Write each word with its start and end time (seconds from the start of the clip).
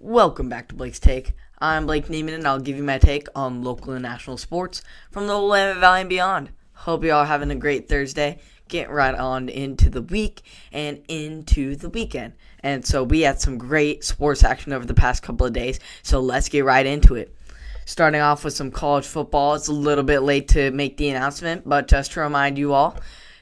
Welcome 0.00 0.48
back 0.48 0.68
to 0.68 0.74
Blake's 0.74 0.98
Take. 0.98 1.32
I'm 1.60 1.86
Blake 1.86 2.08
Neiman, 2.08 2.34
and 2.34 2.46
I'll 2.46 2.58
give 2.58 2.76
you 2.76 2.82
my 2.82 2.98
take 2.98 3.28
on 3.34 3.62
local 3.62 3.92
and 3.92 4.02
national 4.02 4.36
sports 4.36 4.82
from 5.12 5.28
the 5.28 5.34
Willamette 5.34 5.78
Valley 5.78 6.00
and 6.00 6.08
beyond. 6.08 6.50
Hope 6.72 7.04
you 7.04 7.12
all 7.12 7.24
having 7.24 7.50
a 7.52 7.54
great 7.54 7.88
Thursday. 7.88 8.40
Get 8.68 8.90
right 8.90 9.14
on 9.14 9.48
into 9.48 9.88
the 9.88 10.02
week 10.02 10.42
and 10.72 11.00
into 11.08 11.76
the 11.76 11.88
weekend. 11.88 12.34
And 12.60 12.84
so 12.84 13.04
we 13.04 13.20
had 13.20 13.40
some 13.40 13.56
great 13.56 14.04
sports 14.04 14.42
action 14.42 14.72
over 14.72 14.84
the 14.84 14.94
past 14.94 15.22
couple 15.22 15.46
of 15.46 15.52
days. 15.52 15.78
So 16.02 16.20
let's 16.20 16.48
get 16.48 16.64
right 16.64 16.84
into 16.84 17.14
it. 17.14 17.34
Starting 17.86 18.20
off 18.20 18.44
with 18.44 18.54
some 18.54 18.72
college 18.72 19.06
football. 19.06 19.54
It's 19.54 19.68
a 19.68 19.72
little 19.72 20.04
bit 20.04 20.20
late 20.20 20.48
to 20.48 20.72
make 20.72 20.96
the 20.96 21.08
announcement, 21.10 21.68
but 21.68 21.86
just 21.86 22.12
to 22.12 22.20
remind 22.20 22.58
you 22.58 22.72
all, 22.72 22.98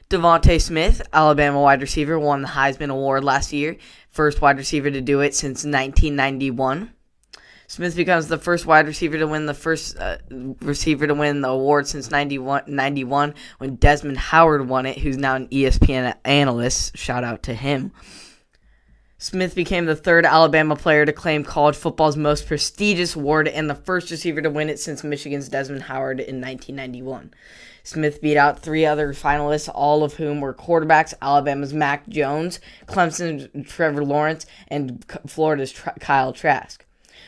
DeVonta 0.09 0.61
Smith, 0.61 1.01
Alabama 1.11 1.59
wide 1.59 1.81
receiver, 1.81 2.19
won 2.19 2.43
the 2.43 2.47
Heisman 2.47 2.91
Award 2.91 3.23
last 3.23 3.51
year. 3.51 3.77
First 4.13 4.41
wide 4.41 4.57
receiver 4.57 4.91
to 4.91 5.01
do 5.01 5.21
it 5.21 5.33
since 5.33 5.65
1991. 5.65 6.93
Smith 7.67 7.95
becomes 7.95 8.27
the 8.27 8.37
first 8.37 8.67
wide 8.67 8.85
receiver 8.85 9.17
to 9.17 9.25
win 9.25 9.47
the 9.47 9.55
first 9.55 9.97
uh, 9.97 10.17
receiver 10.61 11.07
to 11.07 11.15
win 11.15 11.41
the 11.41 11.49
award 11.49 11.87
since 11.87 12.11
91, 12.11 12.65
91 12.67 13.33
when 13.57 13.75
Desmond 13.77 14.17
Howard 14.17 14.69
won 14.69 14.85
it, 14.85 14.99
who's 14.99 15.17
now 15.17 15.33
an 15.33 15.47
ESPN 15.47 16.13
analyst. 16.23 16.95
Shout 16.95 17.23
out 17.23 17.41
to 17.43 17.55
him. 17.55 17.91
Smith 19.17 19.55
became 19.55 19.85
the 19.85 19.95
third 19.95 20.27
Alabama 20.27 20.75
player 20.75 21.07
to 21.07 21.13
claim 21.13 21.43
college 21.43 21.75
football's 21.75 22.15
most 22.15 22.45
prestigious 22.45 23.15
award 23.15 23.47
and 23.47 23.67
the 23.67 23.73
first 23.73 24.11
receiver 24.11 24.43
to 24.43 24.49
win 24.51 24.69
it 24.69 24.79
since 24.79 25.03
Michigan's 25.03 25.49
Desmond 25.49 25.83
Howard 25.83 26.19
in 26.19 26.39
1991. 26.39 27.33
Smith 27.83 28.21
beat 28.21 28.37
out 28.37 28.59
three 28.59 28.85
other 28.85 29.13
finalists, 29.13 29.69
all 29.73 30.03
of 30.03 30.13
whom 30.13 30.39
were 30.39 30.53
quarterbacks 30.53 31.13
Alabama's 31.21 31.73
Mac 31.73 32.07
Jones, 32.07 32.61
Clemson's 32.85 33.67
Trevor 33.69 34.05
Lawrence, 34.05 34.45
and 34.69 35.05
Florida's 35.27 35.73
Kyle 35.99 36.31
Trask. 36.31 36.85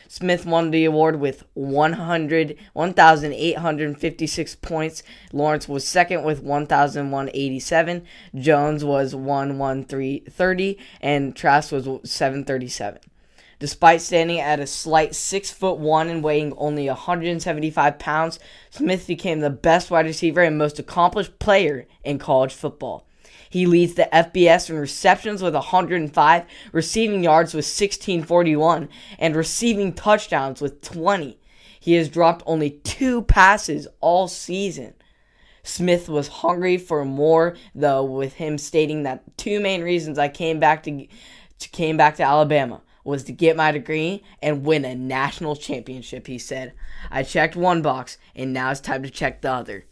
Smith 0.08 0.46
won 0.46 0.70
the 0.70 0.84
award 0.84 1.20
with 1.20 1.44
100, 1.54 2.56
1,856 2.72 4.54
points. 4.56 5.02
Lawrence 5.32 5.68
was 5.68 5.86
second 5.86 6.22
with 6.22 6.42
1,187. 6.42 8.02
Jones 8.34 8.84
was 8.84 9.14
1,1330, 9.14 10.78
and 11.00 11.36
Trask 11.36 11.72
was 11.72 11.84
737. 12.10 12.98
Despite 13.58 14.02
standing 14.02 14.38
at 14.38 14.60
a 14.60 14.66
slight 14.66 15.14
six 15.14 15.50
foot 15.50 15.78
one 15.78 16.08
and 16.08 16.22
weighing 16.22 16.52
only 16.58 16.88
175 16.88 17.98
pounds, 17.98 18.38
Smith 18.70 19.06
became 19.06 19.40
the 19.40 19.48
best 19.48 19.90
wide 19.90 20.04
receiver 20.04 20.42
and 20.42 20.58
most 20.58 20.78
accomplished 20.78 21.38
player 21.38 21.86
in 22.04 22.18
college 22.18 22.52
football. 22.52 23.06
He 23.48 23.64
leads 23.64 23.94
the 23.94 24.10
FBS 24.12 24.68
in 24.68 24.76
receptions 24.76 25.42
with 25.42 25.54
105, 25.54 26.44
receiving 26.72 27.24
yards 27.24 27.54
with 27.54 27.64
1641, 27.64 28.90
and 29.18 29.34
receiving 29.34 29.94
touchdowns 29.94 30.60
with 30.60 30.82
20. 30.82 31.38
He 31.80 31.94
has 31.94 32.10
dropped 32.10 32.42
only 32.44 32.70
two 32.70 33.22
passes 33.22 33.88
all 34.00 34.28
season. 34.28 34.94
Smith 35.62 36.10
was 36.10 36.28
hungry 36.28 36.76
for 36.76 37.04
more, 37.06 37.56
though, 37.74 38.04
with 38.04 38.34
him 38.34 38.58
stating 38.58 39.04
that 39.04 39.38
two 39.38 39.60
main 39.60 39.82
reasons 39.82 40.18
I 40.18 40.28
came 40.28 40.60
back 40.60 40.82
to, 40.82 41.06
to 41.58 41.68
came 41.70 41.96
back 41.96 42.16
to 42.16 42.22
Alabama 42.22 42.82
was 43.06 43.24
to 43.24 43.32
get 43.32 43.56
my 43.56 43.70
degree 43.70 44.22
and 44.42 44.64
win 44.64 44.84
a 44.84 44.94
national 44.94 45.56
championship, 45.56 46.26
he 46.26 46.38
said. 46.38 46.72
I 47.10 47.22
checked 47.22 47.56
one 47.56 47.80
box, 47.80 48.18
and 48.34 48.52
now 48.52 48.70
it's 48.70 48.80
time 48.80 49.02
to 49.04 49.10
check 49.10 49.40
the 49.40 49.52
other. 49.52 49.84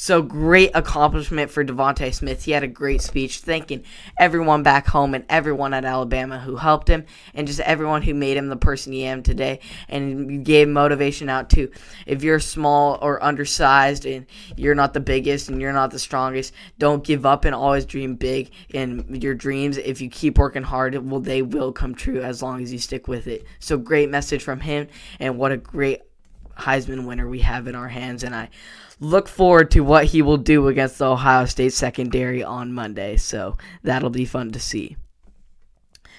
So 0.00 0.22
great 0.22 0.70
accomplishment 0.74 1.50
for 1.50 1.64
DeVonta 1.64 2.14
Smith. 2.14 2.44
He 2.44 2.52
had 2.52 2.62
a 2.62 2.68
great 2.68 3.02
speech 3.02 3.40
thanking 3.40 3.82
everyone 4.16 4.62
back 4.62 4.86
home 4.86 5.12
and 5.12 5.24
everyone 5.28 5.74
at 5.74 5.84
Alabama 5.84 6.38
who 6.38 6.54
helped 6.54 6.88
him 6.88 7.04
and 7.34 7.48
just 7.48 7.58
everyone 7.58 8.02
who 8.02 8.14
made 8.14 8.36
him 8.36 8.46
the 8.46 8.56
person 8.56 8.92
he 8.92 9.04
am 9.04 9.24
today 9.24 9.58
and 9.88 10.44
gave 10.44 10.68
motivation 10.68 11.28
out 11.28 11.50
too. 11.50 11.72
If 12.06 12.22
you're 12.22 12.38
small 12.38 13.00
or 13.02 13.22
undersized 13.22 14.06
and 14.06 14.26
you're 14.56 14.76
not 14.76 14.94
the 14.94 15.00
biggest 15.00 15.48
and 15.48 15.60
you're 15.60 15.72
not 15.72 15.90
the 15.90 15.98
strongest, 15.98 16.54
don't 16.78 17.04
give 17.04 17.26
up 17.26 17.44
and 17.44 17.52
always 17.52 17.84
dream 17.84 18.14
big 18.14 18.52
in 18.70 19.20
your 19.20 19.34
dreams. 19.34 19.78
If 19.78 20.00
you 20.00 20.08
keep 20.08 20.38
working 20.38 20.62
hard, 20.62 20.94
well 21.10 21.20
they 21.20 21.42
will 21.42 21.72
come 21.72 21.96
true 21.96 22.22
as 22.22 22.40
long 22.40 22.62
as 22.62 22.72
you 22.72 22.78
stick 22.78 23.08
with 23.08 23.26
it. 23.26 23.44
So 23.58 23.76
great 23.76 24.10
message 24.10 24.44
from 24.44 24.60
him 24.60 24.86
and 25.18 25.38
what 25.38 25.50
a 25.50 25.56
great 25.56 26.02
Heisman 26.58 27.06
winner 27.06 27.28
we 27.28 27.40
have 27.40 27.66
in 27.66 27.74
our 27.74 27.88
hands 27.88 28.24
and 28.24 28.34
I 28.34 28.50
look 29.00 29.28
forward 29.28 29.70
to 29.70 29.80
what 29.80 30.06
he 30.06 30.22
will 30.22 30.36
do 30.36 30.68
against 30.68 30.98
the 30.98 31.06
Ohio 31.06 31.46
State 31.46 31.72
secondary 31.72 32.42
on 32.42 32.72
Monday. 32.72 33.16
So 33.16 33.56
that'll 33.82 34.10
be 34.10 34.24
fun 34.24 34.50
to 34.52 34.60
see. 34.60 34.96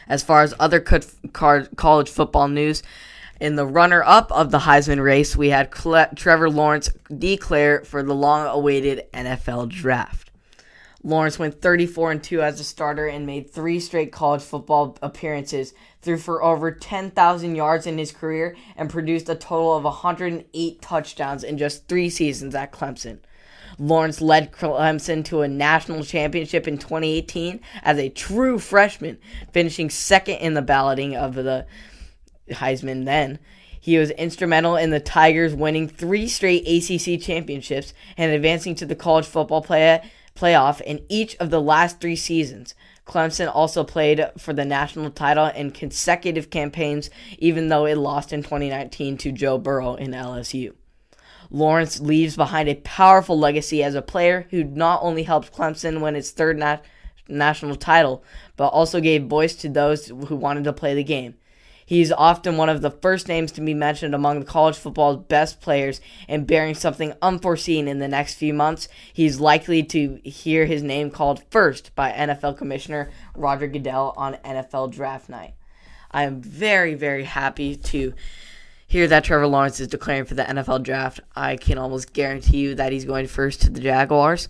As 0.07 0.23
far 0.23 0.41
as 0.41 0.53
other 0.59 0.79
college 0.79 2.09
football 2.09 2.47
news, 2.47 2.81
in 3.39 3.55
the 3.55 3.65
runner 3.65 4.03
up 4.03 4.31
of 4.31 4.51
the 4.51 4.59
Heisman 4.59 5.03
race, 5.03 5.35
we 5.35 5.49
had 5.49 5.71
Trevor 5.71 6.49
Lawrence 6.49 6.89
declare 7.15 7.83
for 7.83 8.01
the 8.03 8.15
long 8.15 8.47
awaited 8.47 9.05
NFL 9.13 9.69
draft. 9.69 10.28
Lawrence 11.01 11.39
went 11.39 11.61
34 11.61 12.11
and 12.11 12.23
2 12.23 12.41
as 12.41 12.59
a 12.59 12.63
starter 12.63 13.07
and 13.07 13.25
made 13.25 13.49
three 13.49 13.79
straight 13.79 14.11
college 14.11 14.41
football 14.41 14.97
appearances, 15.01 15.73
threw 16.01 16.17
for 16.17 16.43
over 16.43 16.71
10,000 16.71 17.55
yards 17.55 17.87
in 17.87 17.97
his 17.97 18.11
career, 18.11 18.55
and 18.75 18.89
produced 18.89 19.29
a 19.29 19.35
total 19.35 19.75
of 19.75 19.85
108 19.85 20.81
touchdowns 20.81 21.43
in 21.43 21.57
just 21.57 21.87
three 21.87 22.09
seasons 22.09 22.53
at 22.53 22.73
Clemson. 22.73 23.19
Lawrence 23.77 24.19
led 24.19 24.51
Clemson 24.51 25.23
to 25.25 25.41
a 25.41 25.47
national 25.47 26.03
championship 26.03 26.67
in 26.67 26.77
2018 26.77 27.61
as 27.81 27.97
a 27.97 28.09
true 28.09 28.59
freshman, 28.59 29.17
finishing 29.53 29.89
second 29.89 30.35
in 30.35 30.53
the 30.53 30.61
balloting 30.61 31.15
of 31.15 31.35
the 31.35 31.65
Heisman 32.51 33.05
then. 33.05 33.39
He 33.79 33.97
was 33.97 34.11
instrumental 34.11 34.75
in 34.75 34.89
the 34.89 34.99
Tigers 34.99 35.55
winning 35.55 35.87
three 35.87 36.27
straight 36.27 36.67
ACC 36.67 37.21
championships 37.21 37.93
and 38.17 38.33
advancing 38.33 38.75
to 38.75 38.85
the 38.85 38.95
college 38.95 39.25
football 39.25 39.61
play 39.61 40.01
playoff 40.39 40.79
in 40.81 41.03
each 41.09 41.35
of 41.37 41.49
the 41.49 41.61
last 41.61 41.99
three 41.99 42.15
seasons. 42.15 42.73
Clemson 43.05 43.51
also 43.53 43.83
played 43.83 44.25
for 44.37 44.53
the 44.53 44.63
national 44.63 45.09
title 45.09 45.47
in 45.47 45.71
consecutive 45.71 46.49
campaigns, 46.49 47.09
even 47.39 47.67
though 47.67 47.85
it 47.85 47.97
lost 47.97 48.31
in 48.31 48.43
2019 48.43 49.17
to 49.17 49.31
Joe 49.31 49.57
Burrow 49.57 49.95
in 49.95 50.11
LSU. 50.11 50.73
Lawrence 51.51 51.99
leaves 51.99 52.35
behind 52.35 52.69
a 52.69 52.75
powerful 52.75 53.37
legacy 53.37 53.83
as 53.83 53.95
a 53.95 54.01
player 54.01 54.47
who 54.51 54.63
not 54.63 55.01
only 55.01 55.23
helped 55.23 55.51
Clemson 55.51 55.99
win 55.99 56.15
its 56.15 56.29
third 56.29 56.59
nat- 56.59 56.85
national 57.27 57.75
title, 57.75 58.23
but 58.55 58.67
also 58.67 59.01
gave 59.01 59.23
voice 59.25 59.55
to 59.55 59.69
those 59.69 60.07
who 60.07 60.35
wanted 60.35 60.63
to 60.65 60.73
play 60.73 60.93
the 60.93 61.03
game. 61.03 61.35
He's 61.89 62.11
often 62.11 62.55
one 62.55 62.69
of 62.69 62.83
the 62.83 62.91
first 62.91 63.27
names 63.27 63.51
to 63.53 63.61
be 63.61 63.73
mentioned 63.73 64.13
among 64.13 64.43
college 64.43 64.77
football's 64.77 65.25
best 65.25 65.59
players, 65.59 66.01
and 66.27 66.45
bearing 66.45 66.75
something 66.75 67.15
unforeseen 67.19 67.87
in 67.87 67.97
the 67.97 68.07
next 68.07 68.35
few 68.35 68.53
months, 68.53 68.87
he's 69.11 69.39
likely 69.39 69.81
to 69.85 70.19
hear 70.23 70.67
his 70.67 70.83
name 70.83 71.09
called 71.09 71.41
first 71.49 71.95
by 71.95 72.11
NFL 72.11 72.59
Commissioner 72.59 73.09
Roger 73.33 73.65
Goodell 73.65 74.13
on 74.15 74.35
NFL 74.45 74.91
Draft 74.91 75.29
Night. 75.29 75.55
I 76.11 76.25
am 76.25 76.43
very, 76.43 76.93
very 76.93 77.23
happy 77.23 77.75
to 77.75 78.13
hear 78.85 79.07
that 79.07 79.23
Trevor 79.23 79.47
Lawrence 79.47 79.79
is 79.79 79.87
declaring 79.87 80.25
for 80.25 80.35
the 80.35 80.43
NFL 80.43 80.83
draft. 80.83 81.21
I 81.35 81.55
can 81.55 81.79
almost 81.79 82.13
guarantee 82.13 82.57
you 82.59 82.75
that 82.75 82.91
he's 82.91 83.05
going 83.05 83.25
first 83.25 83.63
to 83.63 83.71
the 83.71 83.79
Jaguars. 83.79 84.47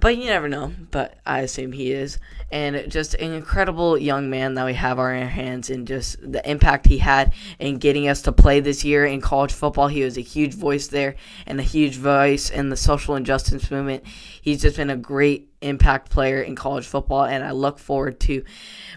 But 0.00 0.16
you 0.16 0.26
never 0.26 0.48
know. 0.48 0.72
But 0.90 1.18
I 1.26 1.40
assume 1.40 1.72
he 1.72 1.92
is. 1.92 2.18
And 2.50 2.90
just 2.90 3.14
an 3.14 3.32
incredible 3.32 3.98
young 3.98 4.30
man 4.30 4.54
that 4.54 4.64
we 4.64 4.74
have 4.74 4.98
on 4.98 5.04
our 5.04 5.26
hands, 5.26 5.68
and 5.68 5.86
just 5.86 6.18
the 6.20 6.48
impact 6.48 6.86
he 6.86 6.98
had 6.98 7.34
in 7.58 7.76
getting 7.78 8.08
us 8.08 8.22
to 8.22 8.32
play 8.32 8.60
this 8.60 8.84
year 8.84 9.04
in 9.04 9.20
college 9.20 9.52
football. 9.52 9.88
He 9.88 10.02
was 10.02 10.16
a 10.16 10.22
huge 10.22 10.54
voice 10.54 10.86
there, 10.86 11.16
and 11.46 11.60
a 11.60 11.64
huge 11.64 11.96
voice 11.96 12.48
in 12.48 12.70
the 12.70 12.76
social 12.76 13.16
injustice 13.16 13.70
movement. 13.70 14.06
He's 14.40 14.62
just 14.62 14.76
been 14.76 14.88
a 14.88 14.96
great 14.96 15.50
impact 15.60 16.10
player 16.10 16.40
in 16.40 16.56
college 16.56 16.86
football, 16.86 17.24
and 17.24 17.44
I 17.44 17.50
look 17.50 17.78
forward 17.78 18.18
to 18.20 18.44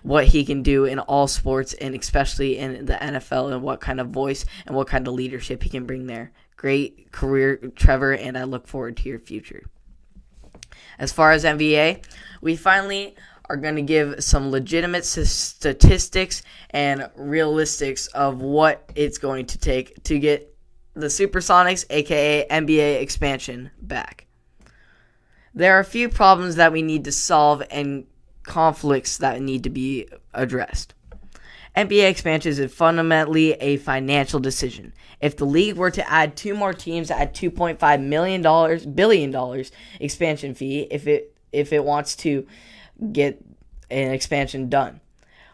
what 0.03 0.28
he 0.28 0.45
can 0.45 0.63
do 0.63 0.85
in 0.85 1.00
all 1.00 1.28
sports, 1.28 1.73
and 1.73 1.94
especially 1.94 2.57
in 2.57 2.86
the 2.86 2.94
NFL, 2.94 3.51
and 3.51 3.62
what 3.62 3.81
kind 3.81 4.00
of 4.00 4.12
voice 4.12 4.45
and 4.65 4.75
what 4.75 4.88
kind 4.88 5.07
of 5.07 5.13
leadership 5.13 5.63
he 5.63 5.69
can 5.69 5.86
bring 5.86 6.07
there. 6.07 6.31
Great 6.56 7.12
career, 7.12 7.57
Trevor, 7.75 8.13
and 8.13 8.38
I 8.38 8.45
look 8.45 8.65
forward 8.65 8.95
to 8.97 9.09
your 9.09 9.19
future. 9.19 9.63
As 11.00 11.12
far 11.12 11.31
as 11.31 11.44
NBA, 11.44 12.04
we 12.42 12.56
finally 12.56 13.16
are 13.50 13.57
going 13.57 13.75
to 13.75 13.81
give 13.81 14.24
some 14.24 14.50
legitimate 14.50 15.04
statistics 15.04 16.42
and 16.69 17.01
realistics 17.18 18.07
of 18.13 18.42
what 18.42 18.89
it's 18.95 19.18
going 19.18 19.45
to 19.48 19.57
take 19.57 20.01
to 20.04 20.19
get 20.19 20.56
the 20.94 21.07
Supersonics, 21.07 21.86
aka 21.89 22.48
NBA 22.50 23.01
expansion, 23.01 23.72
back. 23.81 24.28
There 25.54 25.75
are 25.75 25.80
a 25.80 25.86
few 25.86 26.07
problems 26.07 26.56
that 26.56 26.72
we 26.72 26.81
need 26.81 27.04
to 27.06 27.12
solve 27.12 27.62
and 27.69 28.06
conflicts 28.44 29.18
that 29.18 29.42
need 29.42 29.63
to 29.63 29.69
be 29.69 30.07
addressed. 30.33 30.94
NBA 31.75 32.09
expansion 32.09 32.51
is 32.51 32.73
fundamentally 32.73 33.53
a 33.53 33.77
financial 33.77 34.39
decision. 34.41 34.94
If 35.21 35.38
the 35.38 35.45
league 35.45 35.77
were 35.77 35.91
to 35.91 36.12
add 36.12 36.35
two 36.35 36.53
more 36.53 36.73
teams 36.73 37.09
at 37.09 37.33
2.5 37.33 38.03
million 38.03 38.41
dollars, 38.41 38.85
billion 38.85 39.31
dollars 39.31 39.71
expansion 40.00 40.53
fee, 40.53 40.88
if 40.91 41.07
it 41.07 41.33
if 41.53 41.71
it 41.71 41.83
wants 41.83 42.15
to 42.18 42.45
get 43.12 43.44
an 43.89 44.12
expansion 44.12 44.68
done, 44.68 45.00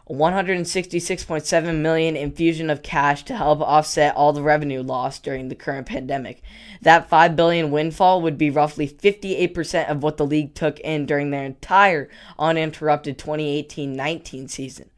a 0.07 0.13
166.7 0.13 1.75
million 1.81 2.15
infusion 2.15 2.71
of 2.71 2.81
cash 2.81 3.23
to 3.25 3.35
help 3.35 3.61
offset 3.61 4.15
all 4.15 4.33
the 4.33 4.41
revenue 4.41 4.81
lost 4.81 5.23
during 5.23 5.49
the 5.49 5.55
current 5.55 5.85
pandemic. 5.85 6.41
That 6.81 7.09
5 7.09 7.35
billion 7.35 7.69
windfall 7.69 8.23
would 8.23 8.39
be 8.39 8.49
roughly 8.49 8.87
58% 8.87 9.87
of 9.89 10.01
what 10.01 10.17
the 10.17 10.25
league 10.25 10.55
took 10.55 10.79
in 10.79 11.05
during 11.05 11.29
their 11.29 11.43
entire 11.43 12.09
uninterrupted 12.39 13.19
2018-19 13.19 14.49
season. 14.49 14.89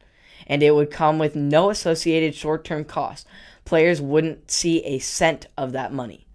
And 0.49 0.61
it 0.61 0.75
would 0.75 0.91
come 0.91 1.19
with 1.19 1.35
no 1.35 1.69
associated 1.69 2.35
short-term 2.35 2.83
costs. 2.83 3.25
Players 3.63 4.01
wouldn't 4.01 4.51
see 4.51 4.83
a 4.83 4.99
cent 4.99 5.45
of 5.55 5.71
that 5.71 5.93
money. 5.93 6.25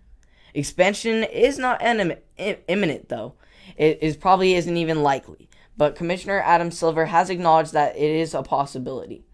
Expansion 0.54 1.24
is 1.24 1.58
not 1.58 1.82
imminent 1.82 3.08
though. 3.08 3.34
It 3.76 3.98
is 4.00 4.16
probably 4.16 4.54
isn't 4.54 4.76
even 4.76 5.02
likely 5.02 5.48
but 5.76 5.96
Commissioner 5.96 6.40
Adam 6.40 6.70
Silver 6.70 7.06
has 7.06 7.30
acknowledged 7.30 7.72
that 7.72 7.96
it 7.96 8.10
is 8.10 8.34
a 8.34 8.42
possibility. 8.42 9.24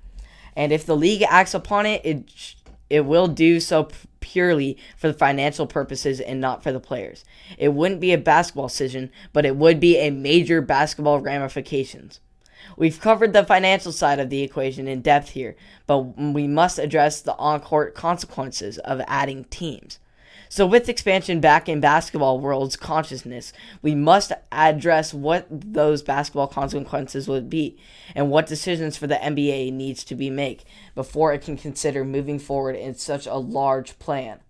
And 0.56 0.72
if 0.72 0.86
the 0.86 0.96
league 0.96 1.22
acts 1.28 1.54
upon 1.54 1.86
it, 1.86 2.04
it 2.04 2.54
it 2.88 3.04
will 3.04 3.28
do 3.28 3.60
so 3.60 3.88
purely 4.18 4.76
for 4.96 5.06
the 5.06 5.14
financial 5.14 5.66
purposes 5.66 6.18
and 6.18 6.40
not 6.40 6.62
for 6.62 6.72
the 6.72 6.80
players. 6.80 7.24
It 7.56 7.68
wouldn't 7.68 8.00
be 8.00 8.12
a 8.12 8.18
basketball 8.18 8.66
decision, 8.66 9.12
but 9.32 9.46
it 9.46 9.54
would 9.54 9.78
be 9.78 9.96
a 9.98 10.10
major 10.10 10.60
basketball 10.60 11.20
ramifications. 11.20 12.18
We've 12.76 13.00
covered 13.00 13.32
the 13.32 13.44
financial 13.44 13.92
side 13.92 14.18
of 14.18 14.30
the 14.30 14.42
equation 14.42 14.88
in 14.88 15.02
depth 15.02 15.30
here, 15.30 15.56
but 15.86 16.18
we 16.18 16.46
must 16.46 16.78
address 16.78 17.20
the 17.20 17.36
on-court 17.36 17.94
consequences 17.94 18.78
of 18.78 19.00
adding 19.06 19.44
teams. 19.44 19.98
So, 20.52 20.66
with 20.66 20.88
expansion 20.88 21.38
back 21.40 21.68
in 21.68 21.78
basketball 21.80 22.40
world's 22.40 22.74
consciousness, 22.74 23.52
we 23.82 23.94
must 23.94 24.32
address 24.50 25.14
what 25.14 25.46
those 25.48 26.02
basketball 26.02 26.48
consequences 26.48 27.28
would 27.28 27.48
be 27.48 27.78
and 28.16 28.30
what 28.30 28.48
decisions 28.48 28.96
for 28.96 29.06
the 29.06 29.14
NBA 29.14 29.72
needs 29.72 30.02
to 30.02 30.16
be 30.16 30.28
made 30.28 30.64
before 30.96 31.32
it 31.32 31.42
can 31.42 31.56
consider 31.56 32.04
moving 32.04 32.40
forward 32.40 32.74
in 32.74 32.96
such 32.96 33.26
a 33.26 33.36
large 33.36 33.96
plan. 34.00 34.40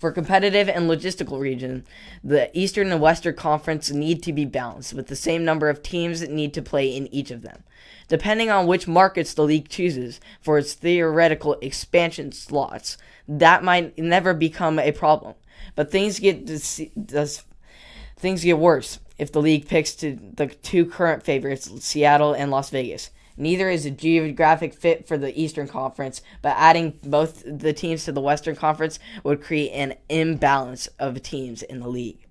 For 0.00 0.10
competitive 0.10 0.66
and 0.66 0.88
logistical 0.88 1.38
region, 1.38 1.84
the 2.24 2.50
Eastern 2.58 2.90
and 2.90 3.02
Western 3.02 3.34
Conference 3.34 3.90
need 3.90 4.22
to 4.22 4.32
be 4.32 4.46
balanced 4.46 4.94
with 4.94 5.08
the 5.08 5.14
same 5.14 5.44
number 5.44 5.68
of 5.68 5.82
teams 5.82 6.20
that 6.20 6.30
need 6.30 6.54
to 6.54 6.62
play 6.62 6.88
in 6.96 7.06
each 7.14 7.30
of 7.30 7.42
them. 7.42 7.64
Depending 8.08 8.48
on 8.48 8.66
which 8.66 8.88
markets 8.88 9.34
the 9.34 9.42
league 9.44 9.68
chooses 9.68 10.18
for 10.40 10.56
its 10.56 10.72
theoretical 10.72 11.58
expansion 11.60 12.32
slots, 12.32 12.96
that 13.28 13.62
might 13.62 13.98
never 13.98 14.32
become 14.32 14.78
a 14.78 14.90
problem. 14.90 15.34
But 15.74 15.90
things 15.90 16.18
get 16.18 16.48
things 16.48 18.42
get 18.42 18.58
worse 18.58 19.00
if 19.18 19.30
the 19.30 19.42
league 19.42 19.68
picks 19.68 19.94
to 19.96 20.18
the 20.34 20.46
two 20.46 20.86
current 20.86 21.24
favorites, 21.24 21.70
Seattle 21.84 22.32
and 22.32 22.50
Las 22.50 22.70
Vegas. 22.70 23.10
Neither 23.36 23.70
is 23.70 23.86
a 23.86 23.90
geographic 23.90 24.74
fit 24.74 25.06
for 25.08 25.16
the 25.16 25.38
Eastern 25.40 25.68
Conference, 25.68 26.20
but 26.42 26.56
adding 26.56 26.98
both 27.02 27.42
the 27.46 27.72
teams 27.72 28.04
to 28.04 28.12
the 28.12 28.20
Western 28.20 28.56
Conference 28.56 28.98
would 29.24 29.42
create 29.42 29.70
an 29.70 29.94
imbalance 30.08 30.88
of 30.98 31.22
teams 31.22 31.62
in 31.62 31.80
the 31.80 31.88
league. 31.88 32.26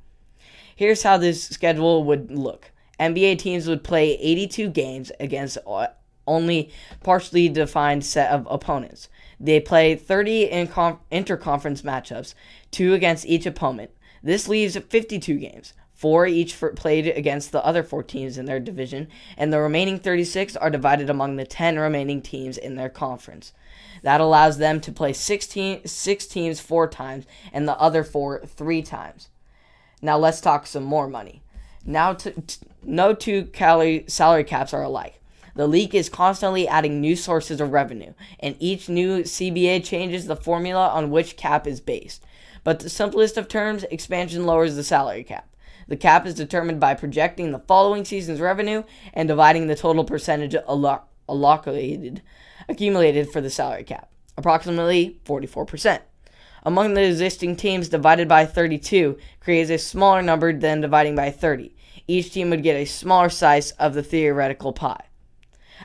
Here's 0.76 1.04
how 1.04 1.18
this 1.18 1.44
schedule 1.44 2.04
would 2.04 2.32
look. 2.32 2.72
NBA 3.00 3.40
teams 3.40 3.68
would 3.68 3.84
play 3.84 4.18
82 4.18 4.70
games 4.70 5.12
against 5.20 5.58
only 6.28 6.72
partially 7.04 7.50
defined 7.50 8.06
set 8.06 8.32
of 8.32 8.48
opponents. 8.50 9.10
They 9.40 9.60
play 9.60 9.96
30 9.96 10.44
in 10.44 10.68
interconference 10.68 11.82
matchups, 11.82 12.34
two 12.72 12.94
against 12.94 13.26
each 13.26 13.46
opponent. 13.46 13.92
This 14.22 14.48
leaves 14.48 14.78
52 14.78 15.38
games, 15.38 15.74
four 16.00 16.26
each 16.26 16.56
for, 16.56 16.72
played 16.72 17.08
against 17.08 17.52
the 17.52 17.64
other 17.66 17.84
four 17.84 18.02
teams 18.02 18.38
in 18.38 18.46
their 18.46 18.60
division, 18.62 19.06
and 19.36 19.52
the 19.52 19.60
remaining 19.60 20.00
36 20.00 20.56
are 20.56 20.70
divided 20.70 21.10
among 21.10 21.36
the 21.36 21.46
10 21.46 21.78
remaining 21.78 22.22
teams 22.22 22.58
in 22.58 22.76
their 22.76 22.88
conference. 22.88 23.52
That 24.02 24.22
allows 24.22 24.60
them 24.60 24.80
to 24.80 24.94
play 24.94 25.12
16, 25.12 25.86
six 25.86 26.26
teams 26.26 26.62
four 26.62 26.88
times 26.88 27.26
and 27.52 27.68
the 27.68 27.78
other 27.78 28.06
four 28.06 28.40
three 28.46 28.82
times. 28.82 29.28
Now 30.02 30.18
let's 30.18 30.40
talk 30.40 30.68
some 30.68 30.86
more 30.86 31.10
money. 31.10 31.44
Now, 31.86 32.14
t- 32.14 32.34
no 32.82 33.14
two 33.14 33.48
calorie, 33.48 34.06
salary 34.08 34.46
caps 34.46 34.74
are 34.74 34.84
alike. 34.84 35.20
The 35.54 35.68
league 35.68 35.94
is 35.94 36.08
constantly 36.08 36.66
adding 36.66 37.02
new 37.02 37.18
sources 37.18 37.60
of 37.60 37.74
revenue, 37.74 38.14
and 38.40 38.56
each 38.60 38.88
new 38.88 39.24
CBA 39.24 39.84
changes 39.84 40.28
the 40.28 40.38
formula 40.38 40.88
on 40.88 41.12
which 41.12 41.36
cap 41.36 41.68
is 41.68 41.82
based. 41.82 42.24
But 42.64 42.80
the 42.80 42.90
simplest 42.90 43.36
of 43.36 43.50
terms, 43.50 43.84
expansion 43.92 44.46
lowers 44.46 44.78
the 44.78 44.84
salary 44.86 45.26
cap. 45.26 45.49
The 45.90 45.98
cap 45.98 46.28
is 46.28 46.36
determined 46.36 46.80
by 46.80 46.94
projecting 46.94 47.52
the 47.52 47.64
following 47.68 48.06
season's 48.06 48.40
revenue 48.40 48.84
and 49.12 49.28
dividing 49.28 49.66
the 49.66 49.76
total 49.76 50.04
percentage 50.04 50.56
allocated 50.56 52.22
accumulated 52.68 53.32
for 53.32 53.42
the 53.42 53.50
salary 53.50 53.84
cap, 53.84 54.12
approximately 54.38 55.20
44%. 55.26 56.02
Among 56.62 56.94
the 56.94 57.02
existing 57.02 57.56
teams, 57.56 57.90
divided 57.90 58.28
by 58.28 58.46
32 58.46 59.18
creates 59.40 59.72
a 59.72 59.80
smaller 59.80 60.22
number 60.22 60.54
than 60.54 60.82
dividing 60.82 61.16
by 61.16 61.32
30. 61.32 61.76
Each 62.08 62.32
team 62.32 62.52
would 62.52 62.62
get 62.62 62.76
a 62.76 62.86
smaller 62.86 63.30
slice 63.30 63.72
of 63.72 63.96
the 63.96 64.04
theoretical 64.04 64.74
pie. 64.74 65.06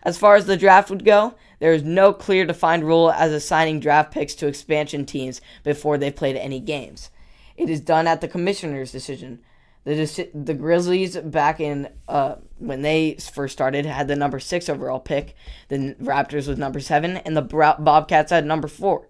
As 0.03 0.19
far 0.19 0.37
as 0.37 0.45
the 0.45 0.59
draft 0.59 0.91
would 0.91 1.07
go, 1.07 1.35
there 1.61 1.73
is 1.73 1.83
no 1.83 2.13
clear 2.13 2.45
defined 2.45 2.85
rule 2.85 3.11
as 3.11 3.33
assigning 3.33 3.81
draft 3.81 4.13
picks 4.13 4.35
to 4.35 4.49
expansion 4.49 5.07
teams 5.07 5.41
before 5.63 5.97
they've 5.97 6.15
played 6.15 6.37
any 6.37 6.61
games. 6.61 7.09
It 7.57 7.71
is 7.71 7.81
done 7.81 8.07
at 8.07 8.21
the 8.21 8.29
commissioner's 8.29 8.93
decision. 8.93 9.41
The, 9.85 10.31
the 10.35 10.55
Grizzlies 10.55 11.17
back 11.17 11.61
in 11.61 11.89
uh, 12.09 12.37
when 12.59 12.83
they 12.83 13.17
first 13.17 13.53
started 13.53 13.85
had 13.85 14.09
the 14.09 14.17
number 14.17 14.41
six 14.41 14.69
overall 14.69 15.01
pick. 15.01 15.35
The 15.69 15.95
Raptors 16.01 16.49
was 16.49 16.59
number 16.59 16.81
seven, 16.81 17.19
and 17.19 17.37
the 17.37 17.43
Bobcats 17.43 18.31
had 18.31 18.47
number 18.47 18.69
four. 18.69 19.09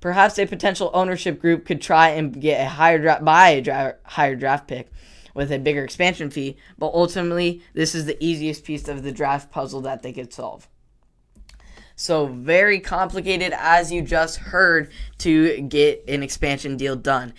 Perhaps 0.00 0.38
a 0.38 0.46
potential 0.46 0.90
ownership 0.92 1.40
group 1.40 1.64
could 1.66 1.80
try 1.80 2.10
and 2.10 2.40
get 2.40 2.60
a 2.60 2.68
higher 2.68 2.98
draft, 2.98 3.24
buy 3.24 3.50
a 3.50 3.60
dra- 3.62 3.96
higher 4.04 4.36
draft 4.36 4.68
pick 4.68 4.90
with 5.34 5.50
a 5.50 5.58
bigger 5.58 5.84
expansion 5.84 6.30
fee, 6.30 6.56
but 6.78 6.92
ultimately, 6.94 7.62
this 7.74 7.94
is 7.94 8.06
the 8.06 8.22
easiest 8.24 8.64
piece 8.64 8.88
of 8.88 9.02
the 9.02 9.12
draft 9.12 9.50
puzzle 9.50 9.80
that 9.82 10.02
they 10.02 10.12
could 10.12 10.32
solve. 10.32 10.68
So, 11.96 12.26
very 12.26 12.80
complicated, 12.80 13.52
as 13.56 13.92
you 13.92 14.02
just 14.02 14.38
heard, 14.38 14.90
to 15.18 15.60
get 15.62 16.04
an 16.08 16.22
expansion 16.22 16.76
deal 16.76 16.96
done. 16.96 17.34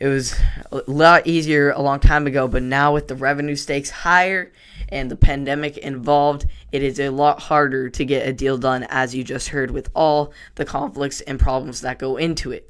It 0.00 0.08
was 0.08 0.34
a 0.72 0.80
lot 0.86 1.26
easier 1.26 1.72
a 1.72 1.82
long 1.82 2.00
time 2.00 2.26
ago, 2.26 2.48
but 2.48 2.62
now 2.62 2.94
with 2.94 3.06
the 3.06 3.14
revenue 3.14 3.54
stakes 3.54 3.90
higher 3.90 4.50
and 4.88 5.10
the 5.10 5.16
pandemic 5.16 5.76
involved, 5.76 6.46
it 6.72 6.82
is 6.82 6.98
a 6.98 7.10
lot 7.10 7.38
harder 7.38 7.90
to 7.90 8.04
get 8.06 8.26
a 8.26 8.32
deal 8.32 8.56
done, 8.56 8.86
as 8.88 9.14
you 9.14 9.22
just 9.22 9.48
heard, 9.48 9.70
with 9.70 9.90
all 9.94 10.32
the 10.54 10.64
conflicts 10.64 11.20
and 11.20 11.38
problems 11.38 11.82
that 11.82 11.98
go 11.98 12.16
into 12.16 12.50
it. 12.50 12.68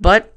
But 0.00 0.34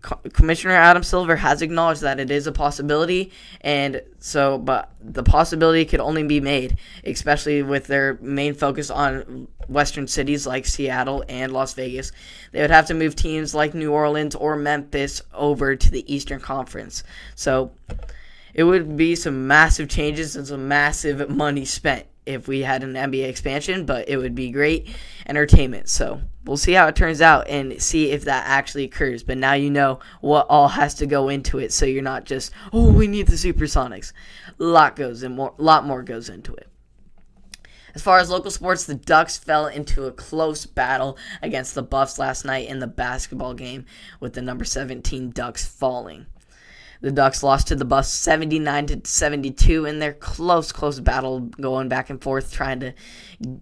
Commissioner 0.00 0.74
Adam 0.74 1.02
Silver 1.02 1.36
has 1.36 1.60
acknowledged 1.60 2.02
that 2.02 2.20
it 2.20 2.30
is 2.30 2.46
a 2.46 2.52
possibility, 2.52 3.32
and 3.60 4.02
so, 4.18 4.58
but 4.58 4.90
the 5.00 5.22
possibility 5.22 5.84
could 5.84 6.00
only 6.00 6.22
be 6.22 6.40
made, 6.40 6.78
especially 7.04 7.62
with 7.62 7.86
their 7.86 8.18
main 8.20 8.54
focus 8.54 8.90
on 8.90 9.48
Western 9.66 10.06
cities 10.06 10.46
like 10.46 10.66
Seattle 10.66 11.24
and 11.28 11.52
Las 11.52 11.74
Vegas. 11.74 12.12
They 12.52 12.60
would 12.60 12.70
have 12.70 12.86
to 12.86 12.94
move 12.94 13.16
teams 13.16 13.54
like 13.54 13.74
New 13.74 13.92
Orleans 13.92 14.34
or 14.34 14.56
Memphis 14.56 15.22
over 15.34 15.74
to 15.74 15.90
the 15.90 16.12
Eastern 16.12 16.40
Conference. 16.40 17.02
So, 17.34 17.72
it 18.54 18.64
would 18.64 18.96
be 18.96 19.14
some 19.14 19.46
massive 19.46 19.88
changes 19.88 20.36
and 20.36 20.46
some 20.46 20.68
massive 20.68 21.28
money 21.28 21.64
spent 21.64 22.06
if 22.28 22.46
we 22.46 22.60
had 22.60 22.84
an 22.84 22.92
NBA 22.92 23.26
expansion, 23.26 23.86
but 23.86 24.08
it 24.08 24.18
would 24.18 24.34
be 24.34 24.50
great 24.50 24.94
entertainment. 25.26 25.88
So 25.88 26.20
we'll 26.44 26.58
see 26.58 26.72
how 26.72 26.86
it 26.86 26.94
turns 26.94 27.20
out 27.20 27.48
and 27.48 27.82
see 27.82 28.10
if 28.10 28.24
that 28.24 28.46
actually 28.46 28.84
occurs. 28.84 29.22
But 29.22 29.38
now 29.38 29.54
you 29.54 29.70
know 29.70 30.00
what 30.20 30.46
all 30.48 30.68
has 30.68 30.94
to 30.96 31.06
go 31.06 31.30
into 31.30 31.58
it, 31.58 31.72
so 31.72 31.86
you're 31.86 32.02
not 32.02 32.24
just 32.24 32.52
oh 32.72 32.92
we 32.92 33.06
need 33.06 33.26
the 33.26 33.36
Supersonics. 33.36 34.12
A 34.60 34.62
lot 34.62 34.94
goes 34.94 35.22
and 35.22 35.34
more, 35.34 35.54
lot 35.56 35.86
more 35.86 36.02
goes 36.02 36.28
into 36.28 36.54
it. 36.54 36.68
As 37.94 38.02
far 38.02 38.18
as 38.18 38.30
local 38.30 38.50
sports, 38.50 38.84
the 38.84 38.94
Ducks 38.94 39.38
fell 39.38 39.66
into 39.66 40.04
a 40.04 40.12
close 40.12 40.66
battle 40.66 41.16
against 41.42 41.74
the 41.74 41.82
Buffs 41.82 42.18
last 42.18 42.44
night 42.44 42.68
in 42.68 42.78
the 42.78 42.86
basketball 42.86 43.54
game, 43.54 43.86
with 44.20 44.34
the 44.34 44.42
number 44.42 44.64
17 44.64 45.30
Ducks 45.30 45.66
falling. 45.66 46.26
The 47.00 47.12
Ducks 47.12 47.42
lost 47.42 47.68
to 47.68 47.76
the 47.76 47.84
Buffs 47.84 48.08
79 48.08 48.86
to 48.86 49.00
72 49.04 49.84
in 49.84 49.98
their 50.00 50.14
close, 50.14 50.72
close 50.72 50.98
battle, 50.98 51.40
going 51.40 51.88
back 51.88 52.10
and 52.10 52.20
forth, 52.20 52.52
trying 52.52 52.80
to 52.80 52.92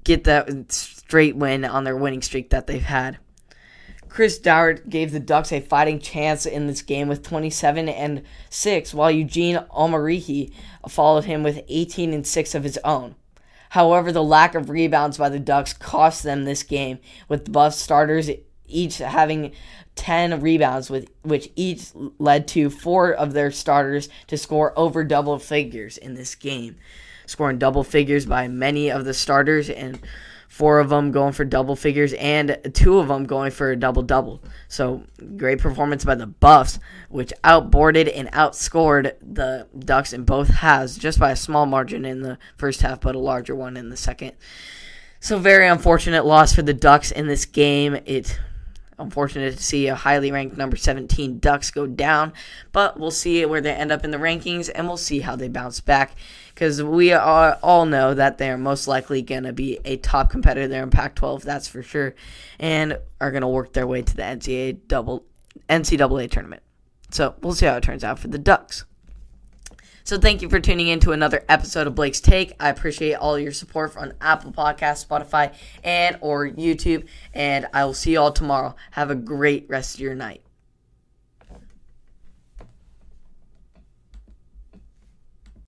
get 0.05 0.25
that 0.25 0.73
straight 0.73 1.37
win 1.37 1.65
on 1.65 1.85
their 1.85 1.97
winning 1.97 2.23
streak 2.23 2.51
that 2.51 2.67
they've 2.67 2.83
had. 2.83 3.19
Chris 4.09 4.39
Duarte 4.39 4.89
gave 4.89 5.13
the 5.13 5.21
Ducks 5.21 5.53
a 5.53 5.61
fighting 5.61 5.99
chance 5.99 6.47
in 6.47 6.67
this 6.67 6.81
game 6.81 7.09
with 7.09 7.23
27 7.23 7.91
and 7.91 8.23
6, 8.49 8.95
while 8.95 9.11
Eugene 9.11 9.57
Omoruyi 9.71 10.53
followed 10.89 11.25
him 11.25 11.43
with 11.43 11.63
18 11.69 12.15
and 12.15 12.27
6 12.27 12.55
of 12.55 12.65
his 12.65 12.79
own. 12.83 13.17
However, 13.71 14.13
the 14.13 14.23
lack 14.23 14.55
of 14.55 14.71
rebounds 14.71 15.19
by 15.19 15.29
the 15.29 15.39
Ducks 15.39 15.75
cost 15.75 16.23
them 16.23 16.45
this 16.45 16.63
game, 16.63 16.99
with 17.29 17.45
the 17.45 17.51
Buffs 17.51 17.77
starters 17.77 18.31
each 18.69 18.99
having 18.99 19.53
10 19.97 20.41
rebounds, 20.41 20.91
with 20.91 21.09
which 21.23 21.51
each 21.57 21.89
led 22.19 22.47
to 22.49 22.71
four 22.71 23.13
of 23.13 23.33
their 23.33 23.51
starters 23.51 24.09
to 24.27 24.37
score 24.37 24.73
over 24.79 25.05
double 25.05 25.39
figures 25.39 25.97
in 25.97 26.15
this 26.15 26.35
game. 26.35 26.77
scoring 27.27 27.59
double 27.59 27.83
figures 27.83 28.25
by 28.25 28.49
many 28.49 28.91
of 28.91 29.05
the 29.05 29.13
starters, 29.15 29.69
and 29.69 29.99
four 30.49 30.79
of 30.79 30.89
them 30.89 31.11
going 31.11 31.33
for 31.33 31.45
double 31.45 31.77
figures, 31.77 32.13
and 32.15 32.57
two 32.73 32.99
of 32.99 33.09
them 33.09 33.25
going 33.25 33.51
for 33.51 33.73
a 33.73 33.77
double 33.77 34.03
double. 34.03 34.43
So 34.69 35.03
great 35.37 35.59
performance 35.59 36.05
by 36.05 36.15
the 36.15 36.27
Buffs, 36.27 36.79
which 37.09 37.33
outboarded 37.45 38.11
and 38.15 38.31
outscored 38.33 39.15
the 39.21 39.67
Ducks 39.79 40.13
in 40.13 40.25
both 40.25 40.49
halves 40.49 40.97
just 40.97 41.19
by 41.19 41.33
a 41.33 41.37
small 41.37 41.67
margin 41.67 42.05
in 42.05 42.23
the 42.23 42.39
first 42.57 42.83
half, 42.83 43.01
but 43.01 43.15
a 43.15 43.19
larger 43.19 43.55
one 43.55 43.77
in 43.77 43.91
the 43.91 43.97
second. 43.97 44.33
So 45.21 45.39
very 45.39 45.67
unfortunate 45.67 46.25
loss 46.25 46.55
for 46.55 46.63
the 46.63 46.75
Ducks 46.75 47.11
in 47.11 47.27
this 47.27 47.45
game. 47.45 47.99
It 48.05 48.39
unfortunate 48.99 49.57
to 49.57 49.63
see 49.63 49.87
a 49.89 49.95
highly 49.95 50.31
ranked 50.33 50.57
number 50.57 50.77
17 50.77 51.39
Ducks 51.39 51.71
go 51.71 51.87
down, 51.87 52.33
but 52.73 52.99
we'll 52.99 53.11
see 53.11 53.45
where 53.45 53.61
they 53.61 53.73
end 53.73 53.93
up 53.93 54.05
in 54.05 54.11
the 54.11 54.19
rankings 54.19 54.71
and 54.75 54.87
we'll 54.87 54.97
see 54.97 55.21
how 55.21 55.37
they 55.37 55.49
bounce 55.49 55.81
back 55.81 56.13
because 56.55 56.83
we 56.83 57.13
all 57.13 57.85
know 57.85 58.15
that 58.15 58.39
they're 58.39 58.57
most 58.57 58.89
likely 58.89 59.21
going 59.21 59.45
to 59.45 59.53
be 59.53 59.79
a 59.85 59.97
top 59.99 60.31
competitor 60.31 60.67
there 60.67 60.83
in 60.83 60.91
Pac-12, 60.91 61.43
that's 61.43 61.69
for 61.69 61.83
sure, 61.83 62.15
and 62.59 62.99
are 63.21 63.31
going 63.31 63.43
to 63.43 63.49
work 63.49 63.75
their 63.75 63.87
way 63.87 64.01
to 64.01 64.17
the 64.17 64.23
NCAA 64.23 64.79
double 64.89 65.25
NCAA 65.69 66.31
tournament. 66.31 66.63
So 67.11 67.35
we'll 67.43 67.55
see 67.55 67.67
how 67.67 67.77
it 67.77 67.83
turns 67.83 68.05
out 68.05 68.19
for 68.19 68.29
the 68.29 68.39
Ducks. 68.39 68.85
So 70.07 70.21
thank 70.21 70.41
you 70.41 70.49
for 70.49 70.61
tuning 70.61 70.87
in 70.87 71.01
to 71.01 71.11
another 71.11 71.45
episode 71.49 71.89
of 71.89 71.97
Blake's 71.97 72.21
Take. 72.21 72.53
I 72.61 72.69
appreciate 72.69 73.15
all 73.15 73.37
your 73.37 73.51
support 73.51 73.97
on 73.97 74.15
Apple 74.21 74.53
Podcasts, 74.53 75.05
Spotify, 75.05 75.53
and 75.83 76.17
or 76.21 76.49
YouTube. 76.49 77.09
And 77.35 77.67
I 77.75 77.85
will 77.85 77.93
see 77.93 78.13
you 78.13 78.21
all 78.21 78.31
tomorrow. 78.31 78.77
Have 78.93 79.11
a 79.11 79.17
great 79.17 79.67
rest 79.69 79.97
of 79.97 80.01
your 80.01 80.15
night. 80.15 80.46